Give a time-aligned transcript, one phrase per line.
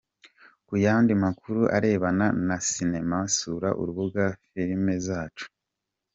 [0.67, 5.45] Ku yandi makuru arebana na Sinema sura urubuga Filmzacu.